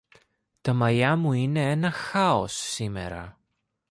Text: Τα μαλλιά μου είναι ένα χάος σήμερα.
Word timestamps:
Τα 0.61 0.73
μαλλιά 0.73 1.15
μου 1.15 1.33
είναι 1.33 1.71
ένα 1.71 1.91
χάος 1.91 2.53
σήμερα. 2.53 3.37